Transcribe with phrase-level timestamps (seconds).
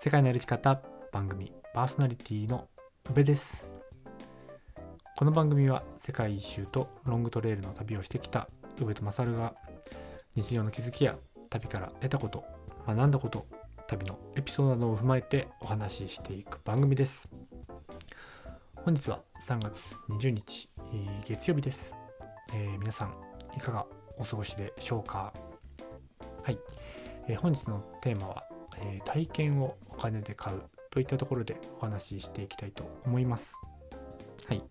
[0.00, 0.80] 世界の歩き方
[1.10, 2.68] 番組パーソナリティの
[3.10, 3.68] 宇部です。
[5.16, 8.48] この番組は世界一周とロングトレイルの旅をしてきた
[8.80, 9.54] 宇部と勝が
[10.36, 11.16] 日常の気づきや
[11.50, 12.44] 旅から得たこと
[12.86, 13.44] 学んだこと
[13.88, 17.28] 旅のエピソードなどを踏まえてお話ししていく番組です。
[18.76, 19.18] 本日は
[19.48, 19.80] 3月
[20.10, 20.68] 20日、
[21.26, 21.92] 月曜日です、
[22.54, 23.14] えー皆さん
[23.56, 23.84] いかが
[24.16, 25.32] お過ごしでしょうか。
[26.44, 26.58] はい、
[27.26, 28.44] えー本日のテーマは、
[28.80, 33.54] えー体験をお金で買うといったところでお話ししていきたいと思います。
[34.46, 34.62] はい、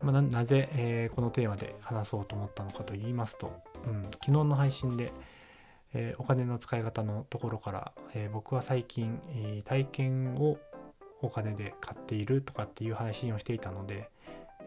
[0.00, 3.52] まあ、ななぜ、えーこのテーマで話そうと思ったのかと言いますと、
[3.84, 5.10] うん、昨日の配信で、
[5.92, 10.56] えーお金の使い方のところから、えー僕は最近、えー体験を
[11.20, 14.08] お金で買っているとかっていう配信をしていたので、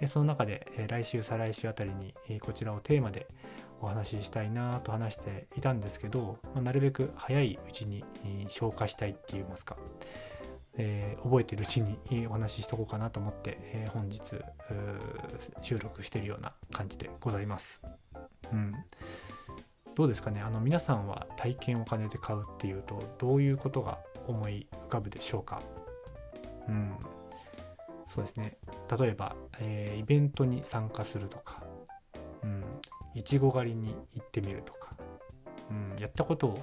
[0.01, 3.25] えーその中で、えー来週再来週あたりに、えーこちらをテーマで
[3.81, 8.03] お話ししたいなと話していたんですけど、まあなるべく早いうちに、
[8.49, 9.75] 消化したいって言いますか、
[10.77, 14.21] えー覚えてるうちにえお話ししとこうかなと思って、えー本日
[15.61, 17.81] 収録してるような感じでございます。
[18.51, 18.73] うん、
[19.95, 20.41] どうですかね。
[20.41, 25.61] あの皆さんは体験をお金で買うっていうとどういうことが思い浮かぶでしょうか。
[26.67, 26.95] うん。
[28.07, 28.57] そうですね。
[28.99, 31.60] 例えば、えーイベントに参加するとか
[33.13, 34.95] いちご狩りに行ってみるとか、
[35.69, 36.57] うん、やったこと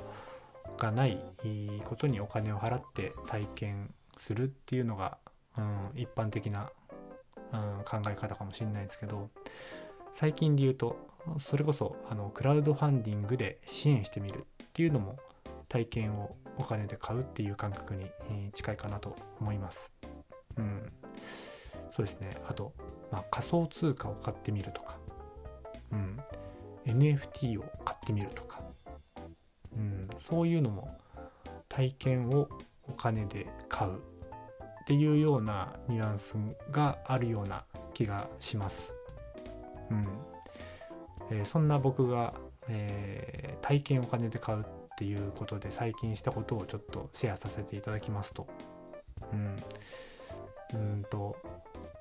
[0.76, 1.18] がない
[1.84, 5.18] ことにお金を払って体験するっていうのが、
[5.56, 6.70] うん、一般的な、
[7.52, 9.30] うん、考え方かもしれないですけど
[10.12, 10.96] 最近で言うと
[11.38, 15.18] それこそあのクラウドファンディングで支援してみるっていうのも
[15.68, 18.10] 体験をお金で買うっていう感覚に
[18.54, 19.92] 近いかなと思います。
[20.56, 20.92] うん、
[21.90, 22.30] そうですね。
[22.48, 22.72] あと、
[23.12, 24.97] まあ、仮想通貨を買ってみるとか、
[26.92, 28.60] NFT を買ってみるとか、
[29.76, 30.96] うん、そういうのも
[31.68, 32.48] 体験を
[32.88, 36.36] お金で買うっていうようなニュアンス
[36.70, 38.94] があるような気がします。
[39.90, 40.08] うん。
[41.30, 42.34] えーそんな僕が、
[42.68, 44.64] えー体験お金で買うっ
[44.96, 48.46] ていうことで最近したことをちょっとシェアさせていただきますと、
[49.32, 49.56] うん、
[50.74, 51.36] うんと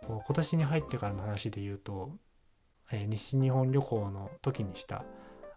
[0.07, 2.11] 今年に入ってからの話で言うと、
[2.91, 5.03] えー西日本旅行の時にした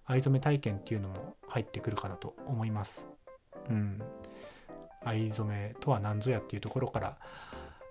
[0.06, 3.08] 藍染め体験っていうのも入ってくるかなと思います。
[3.68, 4.02] うん、
[5.04, 7.16] 藍染めとは何ぞやっていうところから、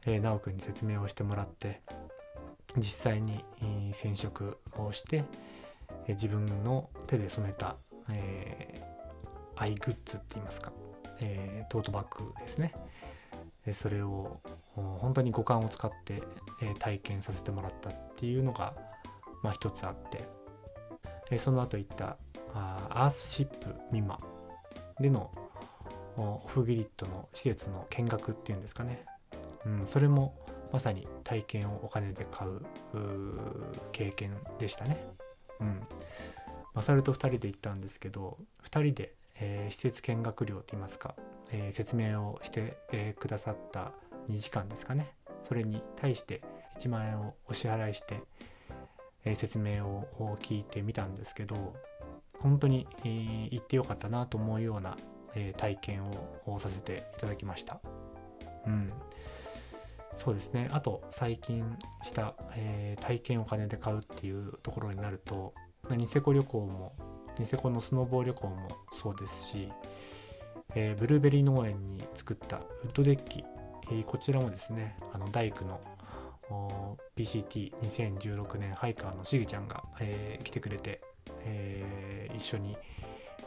[0.05, 1.81] えー、直くんに説明をしてもらって
[2.77, 5.23] 実際に、えー染色をして、
[6.07, 7.77] えー自分の手で染めた、
[8.09, 10.71] えーアイグッズって言いますか、
[11.19, 12.73] えートートバッグですね。
[13.65, 14.39] でそれを
[14.75, 16.21] 本当に五感を使って、
[16.61, 18.73] えー体験させてもらったっていうのが、
[19.41, 20.27] まあ、一つあって、
[21.31, 22.17] えその後行った
[22.53, 24.19] あアースシップミマ
[24.99, 25.31] での
[26.17, 29.05] オフギリッドの施設の見学っていうんですかね、
[29.65, 30.35] うん、それも
[30.71, 32.61] まさに体験をお金で買う
[33.91, 35.03] 経験でしたね。
[35.59, 35.81] うん、
[36.73, 41.15] マサルと2人で行ったんですけど2人で、えー施設見学料といいますか、
[41.51, 43.91] えー説明をして、えーくださった
[44.29, 45.11] 2時間ですかね。
[45.47, 46.41] それに対して
[46.79, 48.21] 1万円をお支払いして、
[49.25, 51.73] え説明を聞いてみたんですけど
[52.39, 54.95] 本当に、えー行ってよかったなと思うような、
[55.35, 56.03] え体験
[56.45, 57.79] をさせていただきました。
[58.65, 58.91] うん
[60.15, 61.63] そうですねあと最近
[62.03, 65.53] した、えー体験をお金で買うっていうところになると
[65.89, 66.93] ニセコ旅行も
[67.37, 68.67] ニセコのスノボー旅行も
[69.01, 69.71] そうですし、
[70.75, 73.43] えーブルーベリー農園に作ったウッドデッキ、
[73.91, 75.79] えーこちらもですねあの大工の
[77.15, 81.01] PCT2016 年ハイカーのしげちゃんが、えー来てくれて、
[81.43, 82.77] えー一緒に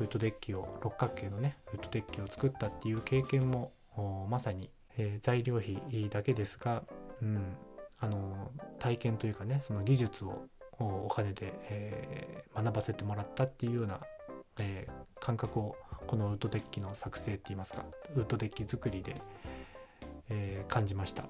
[0.01, 3.73] ウッドデッキを六角形のねウッドデッキを作ったっていう経験も
[4.29, 5.81] まさに、えー材料費
[6.11, 6.83] だけですが、
[7.23, 7.57] うん、
[7.99, 10.47] あの体験というかねその技術を
[10.79, 14.01] お金で、えー学ばせてもらったっていうような、
[14.59, 15.77] えー感覚を
[16.09, 17.85] このウッドデッキの作成って言いますか
[18.17, 19.23] ウッドデッキ作りで、
[20.29, 21.25] えー感じました、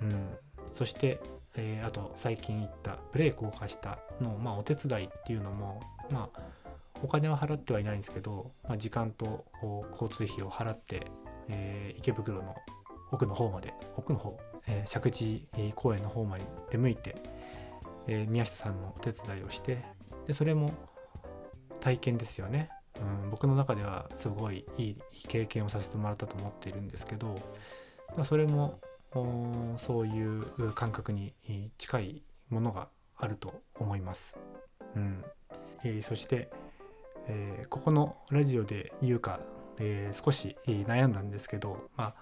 [0.00, 0.28] うん、
[0.74, 1.20] そして、
[1.56, 5.80] えーあと最近行ったブレークを貸したの、まあ、お手伝いっていうのも
[6.10, 6.40] まあ
[7.02, 9.44] お金は払ってはいないんですけど、まあ、時間と
[9.92, 11.06] 交通費を払って、
[11.48, 12.54] えー池袋の
[13.10, 17.16] 奥の方まで奥の方、えー石神公園の方まで出向いて、
[18.06, 19.78] えー宮下さんのお手伝いをして
[20.26, 20.72] でそれも
[21.80, 22.70] 体験ですよね、
[23.24, 24.96] うん、僕の中ではすごいいい
[25.26, 27.34] 経験をさせてもらったと思っているんですけど
[28.16, 28.78] まあそれも
[29.12, 31.34] そういう感覚に
[31.78, 34.38] 近いものがあると思います。
[34.96, 35.24] うん
[35.84, 36.50] えーそして、
[37.28, 39.40] えーここのラジオで言うか
[39.78, 42.14] えー、少し悩んだんですけど、まあ、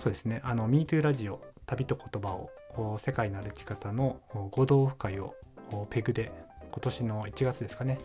[0.00, 2.50] そうですね、あの、MeToo ラジオ、旅と言葉を、
[2.98, 4.20] 世界の歩き方の
[4.50, 5.34] 合同オフ会を
[5.90, 6.32] ペグで
[6.70, 7.98] 今年の1月ですかね、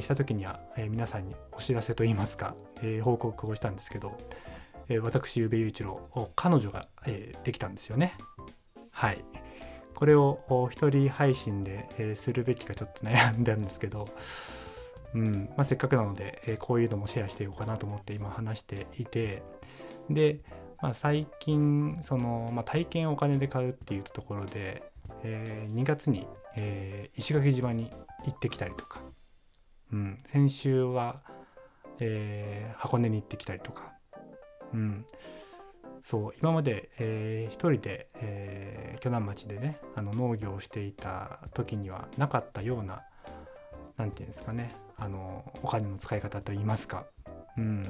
[0.00, 4.16] した時には、皆さんにお知らせといいますか、え報告をしたんですけど、
[4.88, 8.14] え私、宇部雄一郎、彼女が、えできたんですよね。
[8.90, 9.24] はい。
[9.94, 14.08] これを一人配信で、えするべきかちょっと悩んだんですけど、
[15.14, 19.42] うんまあ、せっかくなので、えこういうのもシェアしていこうかなと思って今話していて
[20.10, 20.40] で、
[20.80, 24.82] まあ、最近その、まあ、体験をお金で買うっていうところで、
[25.22, 27.90] えー、2月に、えー、石垣島に
[28.24, 29.00] 行ってきたりとか、
[29.92, 31.22] うん、先週は、
[31.98, 33.92] えー、箱根に行ってきたりとか、
[34.74, 35.06] うん、
[36.02, 43.02] そう今まで、えー、一人で、えー、鋸南町でねあの農業をしていた時にはなかったような
[43.96, 47.06] 何て言うんですかねあのお金の使い方といいますか、
[47.58, 47.82] うん、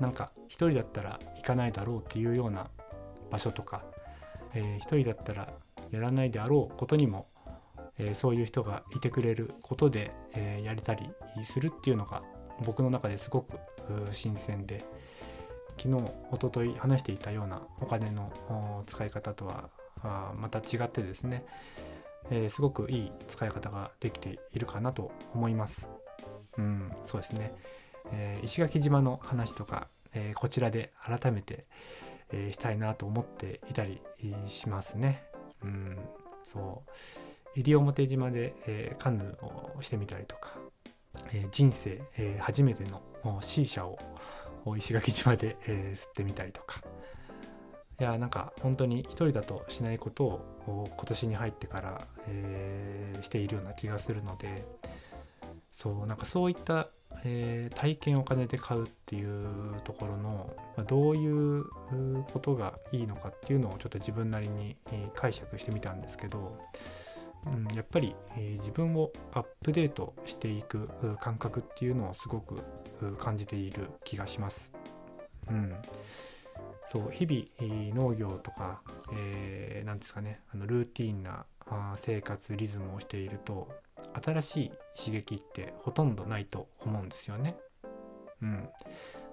[0.00, 2.68] なんか一人だったら行かないだろうっていうような
[3.30, 3.84] 場所とか、
[4.54, 5.52] えー、一人だったら
[5.90, 7.28] やらないであろうことにも、
[7.98, 11.08] えー、そういう人がいてくれることで、えー、やれたり
[11.42, 12.22] するっていうのが
[12.64, 13.58] 僕の中ですごく
[14.12, 14.84] 新鮮で
[15.76, 19.70] 昨日おととい話していたようなお金の使い方とは
[20.36, 21.44] また違ってですね、
[22.30, 25.88] えー、すごくいい使い方ができているかなと思います。
[26.56, 27.52] うん、そうですね。
[28.12, 31.66] えー、石垣島の話とか、えー、こちらで改めて、
[32.32, 34.00] えしたいなと思っていたり
[34.48, 35.24] しますね。
[35.62, 35.98] うん、
[36.42, 36.90] そう。
[37.54, 40.54] 西表島で、えカヌーをしてみたりとか、
[41.32, 43.02] え人生、え初めての
[43.42, 43.98] C 社を
[44.76, 46.80] 石垣島で、えー吸ってみたりとか、
[48.00, 54.64] いやなんか本当に一人だとしないことを今年に入ってから、えー、しているような気がするので。
[55.76, 56.88] そうなんかそういった、
[57.24, 61.64] えー、体験をお金で買うっていうところの、まあ、どういう
[62.32, 64.76] ことがいいのかっていうのをちょっと自分なりに
[65.14, 66.56] 解釈してみたんですけど、
[67.46, 70.88] うん、やっぱり、え、自分をアップデートしていく
[71.20, 72.62] 感覚っていうのをすごく
[73.18, 74.72] 感じている気がします。
[75.48, 75.74] うん
[76.92, 81.46] そう日々農業とか何、えー、ですかねあのルーティンな
[81.96, 83.68] 生活リズムをしていると
[84.22, 87.56] 新しい刺激ってほとんどないと思うんですよね。
[88.42, 88.74] うん、だか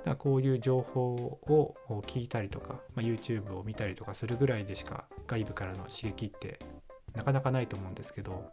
[0.05, 1.75] らこういう情報を
[2.07, 6.59] 聞いたりとか、まあ、YouTube を見たりとかするぐらいでしか外部からの刺激って
[7.13, 8.49] なかなかないと思うんですけど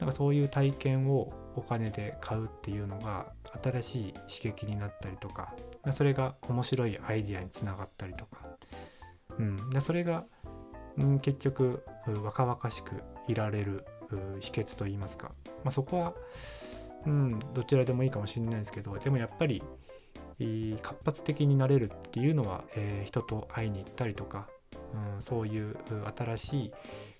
[0.00, 3.32] なんかそういう体験をお金で買うっていうのが
[3.62, 5.54] 新しい刺激になったりとか
[5.92, 8.46] それが面白いアイディアにつながったりとか、
[9.38, 10.24] うん、でそれが、
[10.96, 11.84] うん、結局
[12.22, 13.84] 若々しくいられる
[14.40, 15.32] 秘訣といいますか、
[15.64, 16.14] まあ、そこは、
[17.06, 19.62] うん、どちらでもいいかもしれないですけどでもやっぱり
[20.82, 24.48] 活発的になれるっていうのは、えー、人と会いに行ったりとか、
[25.16, 25.76] うん、そういう
[26.16, 26.72] 新しい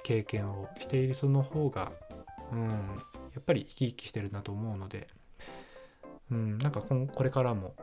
[0.03, 1.93] 経験をしている人の方が
[2.53, 2.75] うん、や
[3.39, 5.09] っぱり生き生きしてるなと思うので、
[6.31, 7.75] うん、なんかこれからも、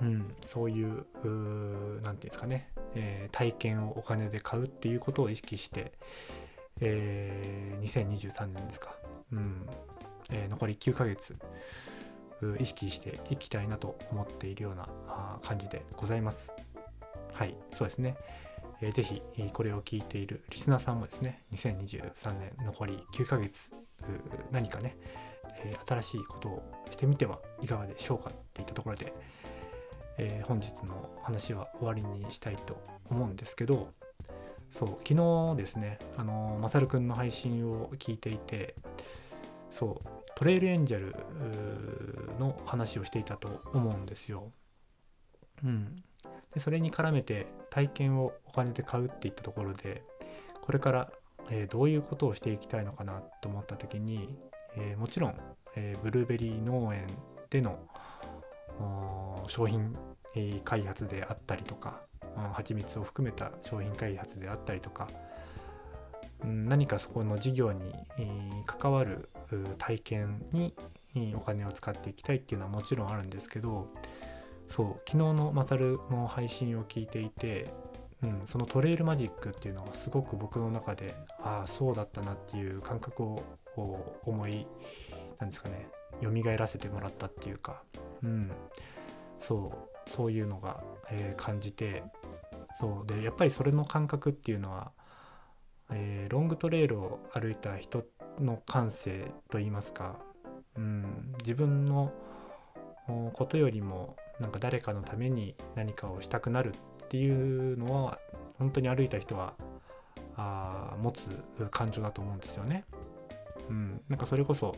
[0.00, 5.92] うん、そういう何て言うんですかね、えー、体験をお金で買うっていうことを意識して、
[6.80, 8.94] えー、2023年ですか、
[9.32, 9.66] うん
[10.30, 11.36] えー、残り9ヶ月
[12.58, 14.88] 意識していきたいなと思っているような
[15.42, 16.50] 感じでございます。
[17.32, 18.16] はい、そうですね。
[18.82, 19.22] えー、ぜひ
[19.52, 23.72] これを聞いているリスナーさんもですね2023年残り9ヶ月
[24.50, 24.96] 何かね、
[25.64, 29.14] え、新しいことをしてみてはいかがでしょうかっていったところで、
[30.18, 33.90] えー、本日の話は終わりにしたいと思うんですけど
[34.68, 38.74] そう昨日ですねあのまさるくんの配信を聞いていて
[39.70, 41.14] そうトレイルエンジェル
[42.40, 44.50] の話をしていたと思うんですよ。
[45.64, 46.02] うん、
[46.54, 50.02] でそれに絡めて体験をお金で買うっていったところで
[50.60, 51.12] これから、
[51.50, 54.38] え、どういうことをしていきたいのかなと思った時に、
[54.76, 55.34] え、もちろん、
[55.74, 57.06] え、ブルーベリー農園
[57.50, 57.78] での
[59.48, 59.96] 商品
[60.64, 62.00] 開発であったりとか
[62.54, 65.08] 蜂蜜を含めた商品開発であったりとか
[66.44, 67.92] 何かそこの事業に
[68.66, 69.28] 関わる
[69.78, 70.74] 体験に
[71.34, 73.88] お金を使っていきたいっていうのはもちろんあるんですけど
[74.74, 77.70] そう昨日のマサルの配信を聞いていて、
[78.22, 83.44] うん、そのトレイルマジックっていうのがすごく僕の中でああそうだったなっていう感覚を
[84.24, 84.66] 思い
[85.38, 85.88] なんですかね
[86.22, 87.82] 蘇らせてもらったっていうか、
[88.22, 88.50] うん、
[89.40, 89.74] そ
[90.06, 92.02] うそういうのが、えー、感じて
[92.80, 94.92] そうでやっぱりそれの感覚っていうのは、
[95.90, 98.04] えー、ロングトレイルを歩いた人
[98.40, 100.16] の感性といいますか、
[100.76, 102.10] うん、自分の
[103.34, 106.72] ことよりもなんか誰かのために何かをしたくなる
[107.04, 108.18] っていうのは
[108.58, 109.54] 本当に歩いた人は
[110.36, 111.28] あ持つ
[111.70, 112.84] 感情だと思うんですよね。
[113.68, 114.74] うん、なんかそれこそ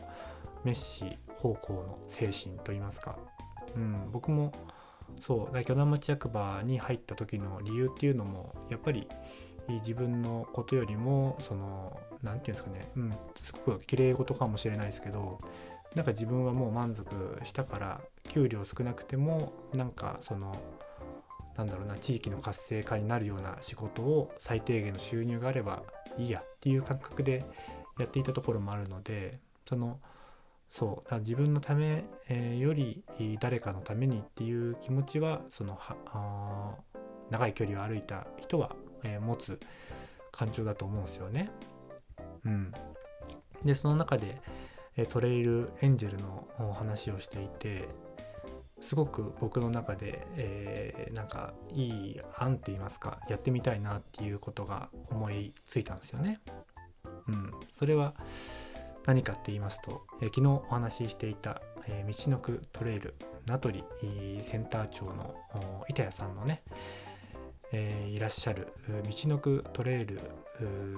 [0.63, 1.05] メッシ
[1.39, 3.17] 方向の精神といいますか、
[3.75, 4.51] うん、僕も
[5.19, 5.53] そう。
[5.53, 9.07] 大巨大町役場に入った時の理由っていうのもやっぱり
[9.67, 15.39] 自分のことよりもその何て言うんですかね、うん、すごく綺麗事かもしれないですけど
[15.95, 17.05] なんか自分はもう満足
[17.45, 18.01] したから
[18.35, 20.53] 給料少なくてもなんかその
[21.55, 25.83] なんだろうな地域の活性化になるような仕事を最低限の収入があれば
[26.17, 27.45] いいやっていう感覚で
[27.97, 29.39] やっていたところもあるので
[29.69, 29.99] その
[30.69, 33.05] そうだ自分のため、えー、より
[33.39, 36.75] 誰かのためにっていう気持ちはそのは
[37.29, 39.57] 長い距離を歩いた人は、えー、持つ
[40.33, 41.49] 感情だと思うんですよね。
[42.43, 42.73] うん、
[43.63, 44.41] でその中で
[45.09, 47.87] トレイルエンジェルの話をしていて
[48.81, 56.39] すごく僕の中で、えー、なんかいい案って言いますかやってみたいなっていうことが思いついたんですよね。
[57.27, 58.13] うん、それは
[59.05, 63.15] 何かって言いますと、えー、昨日お話ししていた、えー、道のくトレイル
[63.47, 63.83] 名取
[64.41, 65.35] センター長の
[65.87, 66.63] 板谷さんのね、
[67.71, 70.19] えー、いらっしゃる道のくトレイル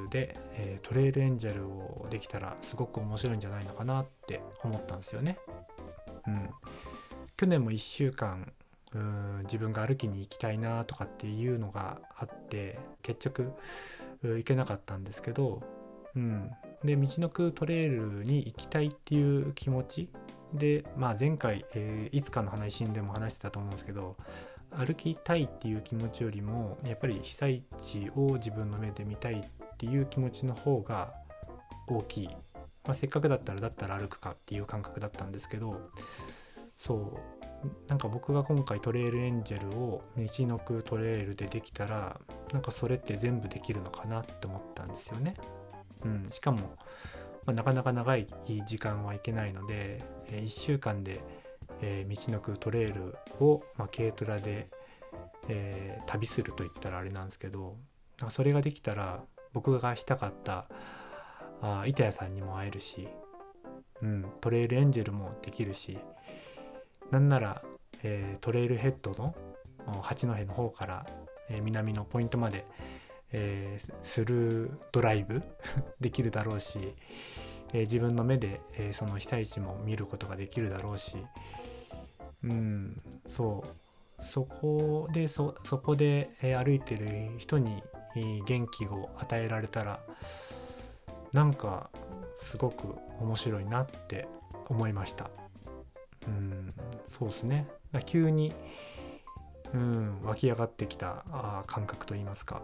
[0.10, 5.40] で、え、トレイルエンジェルをできたらすごく面白いんじゃないのかなって思ったんですよね。
[6.28, 6.50] うん、
[7.38, 8.52] 去年も1週間
[9.44, 13.54] 自分が歩きに行きたいなとかっていうのがあって結局
[14.24, 15.62] 行けなかったんですけど
[16.18, 16.52] うん、
[16.84, 20.10] で道のくトレイルに行きたいっていう気持ち
[20.54, 24.18] で、まあ、前回、えー、いつかの配信でも話してたと思うんですけど
[24.72, 31.14] 歩きたいっていう気持ちよりもやっぱり被災地を自分の目で見たいっていう気持ちの方が
[31.88, 32.30] 大きい、
[32.86, 35.90] まあ、せっかくだったらだったら歩くかっていう感覚だったんですけど
[36.78, 37.38] そう
[37.88, 42.20] なんか僕が今回トレイルエンジェルを道のくトレイルでできたら
[42.54, 45.34] なんかそれって全部できるのかなって思ったんですよね。
[46.06, 46.60] うん、しかも、
[47.46, 48.28] まあ、なかなか長い
[48.66, 51.20] 時間はいけないので、えー、1週間で、
[51.82, 54.70] えー、道のくトレイルを、まあ、軽トラで、
[55.50, 57.76] えー、旅するといったらあれなんですけど
[58.30, 60.68] それができたら僕がしたかった
[61.62, 63.08] あ板谷さんにも会えるし、
[64.02, 65.98] うん、トレイルエンジェルもできるし
[67.12, 67.62] なんなら、
[68.04, 69.36] えー、トレイルヘッドの
[70.02, 71.06] 八戸の方から、
[71.50, 72.66] えー、南のポイントまで、
[73.32, 75.42] えー、するドライブ
[76.00, 76.96] できるだろうし、
[77.74, 81.18] えー、自分の目で、えー、その被災地も見ることができるだろうし
[82.44, 84.24] うんそう。
[84.24, 87.84] そこでそこで、え歩いてる人に
[88.46, 90.00] 元気を与えられたら
[91.34, 91.92] なんか
[92.36, 94.28] すごく面白いなって
[94.70, 95.30] 思いました。
[96.28, 96.74] うん。
[97.08, 97.68] そうですね。
[97.92, 98.54] だ急に
[99.74, 102.62] うん湧き上がってきたあ感覚といいますか。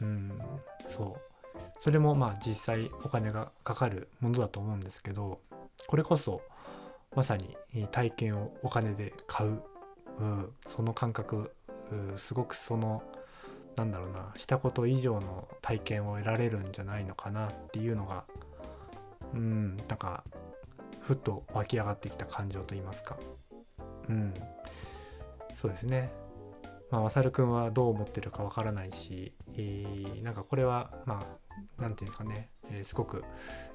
[0.00, 0.32] うん
[0.88, 1.34] そう。
[1.80, 5.40] それもまあ実際お金がかかるものだと思うんですけど
[5.86, 6.40] これこそ
[7.14, 7.56] まさに
[7.92, 9.62] 体験をお金で買う、
[10.18, 11.52] うん、その感覚、
[11.92, 13.02] うん、すごくその
[13.76, 18.24] なんだろうなしたこと以上の体験を得られるんじゃないのかなっていうのが
[19.34, 20.24] うんなんか
[21.00, 23.16] ふっと湧き上がってきた感情といいますか。
[24.08, 24.34] うん。
[25.54, 26.12] そうですね。
[26.90, 33.24] まあ、マサル君はどう思ってるかわからないし、えー、なんかこれはまあ何て言うんですかね、えー、すごく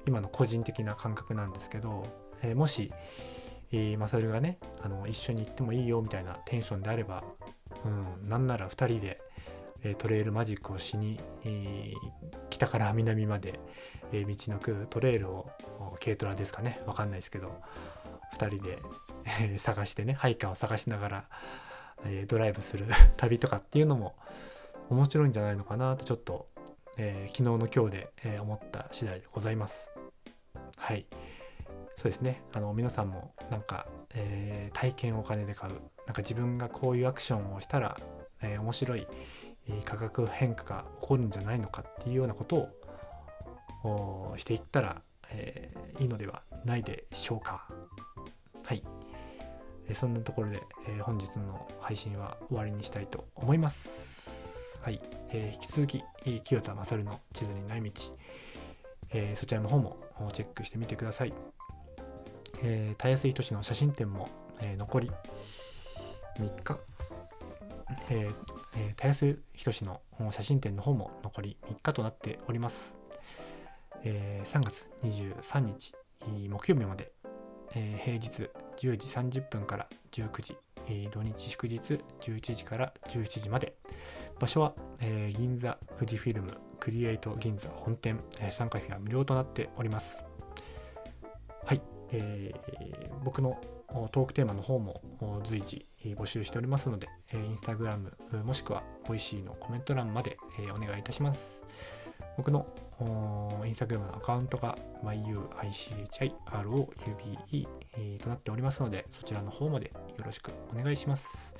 [0.06, 2.02] 今の個人的な感覚なんですけど、
[2.42, 2.92] えー、もし、
[3.72, 7.22] えー、マサルがねあの一緒に行ってもいいよみたいなテンションであれば、
[7.84, 9.20] うん、なんなら2人で、
[9.82, 11.94] えー、トレイルマジックをしに、えー、
[12.48, 13.60] 北から南まで、
[14.12, 15.50] えー、道のくトレイルを
[16.02, 16.80] 軽トラですかね。
[16.86, 17.60] わかんないですけど
[18.34, 18.78] 2人で
[19.58, 21.24] 探してねハイカーを探しながら
[22.04, 22.86] え、ドライブする
[23.16, 24.14] 旅とかっていうのも
[24.88, 26.48] 面白いんじゃないのかなってちょっと、
[26.96, 29.92] えー、昨日の今日で、え、思った次第でございます。
[30.76, 31.06] はい。
[31.96, 32.42] そうですね。
[32.52, 35.74] あの皆さんもなんか、え、体験をお金で買う。
[35.74, 35.80] なん
[36.14, 37.96] か自分がこういうアクションをしたら、
[38.42, 39.06] え、面白い、
[39.84, 42.68] 価格変化が起こるんじゃないのかっていうようなこと
[43.84, 47.68] をしていったら、えー、いいのではないでしょうか。
[48.64, 48.82] はい。
[49.90, 54.78] えそんなところで、え本日の配信は終わりにしたいと思います。
[54.82, 55.00] はい。
[55.30, 56.04] えー引き続き、
[56.44, 57.90] 清田勝の地図にない道、
[59.12, 59.96] えそちらの方も
[60.32, 61.34] チェックしてみてください。
[62.62, 64.28] えー、たやすい都市の写真展も、
[64.60, 65.10] え残り
[66.38, 66.78] 3日、
[68.10, 68.34] えー
[68.76, 72.96] えー、たやすひとしの写真展の方も残り3日となっております。
[74.04, 75.94] えー、3月23日
[76.48, 77.10] 木曜日まで、
[77.74, 78.50] えー、平日
[78.80, 80.56] 10時30分から19時
[80.88, 83.74] えー土日祝日11時から17時まで。
[84.38, 90.24] 場所は、えー銀座富士フィルムクリエイト銀座本店、えー参加費は無料となっております。
[91.64, 91.82] はい、
[92.12, 93.60] えー僕の
[94.12, 95.02] トークテーマの方も
[95.44, 101.60] 随時募集しておりますので、えーインスタグラムもしくはボイシーのコメント欄まで、えお願いいたします。
[102.36, 102.66] 僕の
[103.66, 105.48] インスタグラムのアカウントが myui
[106.10, 106.88] chiroube、
[108.18, 111.54] となっておりますので、そちらの方までよろしくお願いします。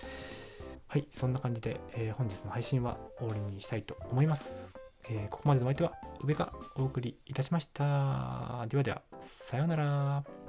[0.86, 4.78] はい、そんな感じで、えー本日の配信は終わりにしたいと思います。
[5.08, 5.92] えーここまでのお相手は
[6.22, 8.66] 上がお送りいたしました。
[8.68, 10.39] ではでは、さようなら。